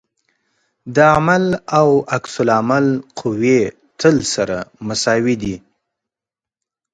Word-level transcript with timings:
د 0.95 0.97
عمل 1.13 1.43
او 1.79 1.89
عکس 2.15 2.33
العمل 2.45 2.87
قوې 3.19 3.61
تل 3.99 4.15
سره 4.33 4.57
مساوي 4.87 5.35
دي. 5.43 5.55